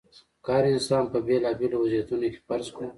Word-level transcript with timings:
که 0.43 0.49
هر 0.57 0.65
انسان 0.73 1.03
په 1.11 1.17
بېلابېلو 1.27 1.77
وضعیتونو 1.83 2.25
کې 2.33 2.39
فرض 2.47 2.67
کړو. 2.75 2.87